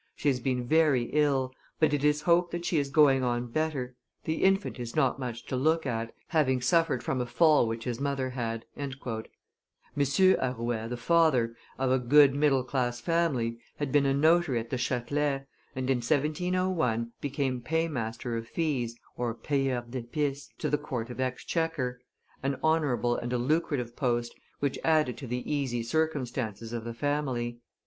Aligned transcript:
She 0.15 0.29
has 0.29 0.39
been 0.39 0.65
very 0.65 1.11
ill, 1.13 1.53
but 1.79 1.93
it 1.93 2.03
is 2.03 2.23
hoped 2.23 2.49
that 2.53 2.65
she 2.65 2.79
is 2.79 2.89
going 2.89 3.23
on 3.23 3.45
better; 3.51 3.93
the 4.23 4.43
infant 4.43 4.79
is 4.79 4.95
not 4.95 5.19
much 5.19 5.45
to 5.45 5.55
look 5.55 5.85
at, 5.85 6.11
having 6.29 6.59
suffered 6.59 7.03
from 7.03 7.21
a 7.21 7.25
fall 7.27 7.67
which 7.67 7.83
his 7.83 7.99
mother 7.99 8.31
had." 8.31 8.65
M. 8.75 8.89
Arouet, 9.95 10.87
the 10.89 10.97
father, 10.97 11.55
of 11.77 11.91
a 11.91 11.99
good 11.99 12.33
middle 12.33 12.63
class 12.63 12.99
family, 12.99 13.59
had 13.77 13.91
been 13.91 14.07
a 14.07 14.13
notary 14.15 14.57
at 14.59 14.71
the 14.71 14.77
Chatelet, 14.79 15.45
and 15.75 15.87
in 15.87 15.97
1701 15.97 17.11
became 17.21 17.61
paymaster 17.61 18.35
of 18.35 18.47
fees 18.47 18.97
(payeur 19.19 19.85
d'epices) 19.87 20.49
to 20.57 20.67
the 20.67 20.79
court 20.79 21.11
of 21.11 21.19
exchequer, 21.19 21.99
an 22.41 22.57
honorable 22.63 23.15
and 23.17 23.31
a 23.33 23.37
lucrative 23.37 23.95
post, 23.95 24.33
which 24.61 24.79
added 24.83 25.15
to 25.15 25.27
the 25.27 25.45
easy 25.53 25.83
circumstances 25.83 26.73
of 26.73 26.85
the 26.85 26.93
family. 26.95 27.59